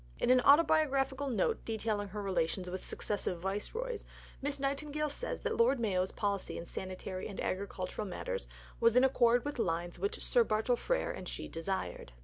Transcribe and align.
In 0.17 0.31
an 0.31 0.41
autobiographical 0.41 1.29
note 1.29 1.63
detailing 1.63 2.07
her 2.07 2.23
relations 2.23 2.67
with 2.67 2.83
successive 2.83 3.39
Viceroys, 3.39 4.03
Miss 4.41 4.59
Nightingale 4.59 5.11
says 5.11 5.41
that 5.41 5.57
Lord 5.57 5.79
Mayo's 5.79 6.11
policy 6.11 6.57
in 6.57 6.65
sanitary 6.65 7.27
and 7.27 7.39
agricultural 7.39 8.07
matters 8.07 8.47
was 8.79 8.95
in 8.95 9.03
accord 9.03 9.45
with 9.45 9.59
lines 9.59 9.99
which 9.99 10.23
Sir 10.25 10.43
Bartle 10.43 10.75
Frere 10.75 11.11
and 11.11 11.29
she 11.29 11.47
desired. 11.47 12.13